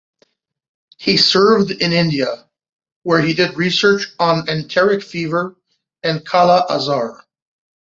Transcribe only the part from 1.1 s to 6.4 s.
served in India, where he did research on enteric fever and